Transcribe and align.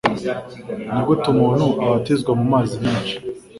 ni 0.93 1.01
gute 1.07 1.25
umuntu 1.33 1.65
abatizwa 1.83 2.31
mu 2.39 2.45
mazi 2.53 2.75
menshi 2.85 3.15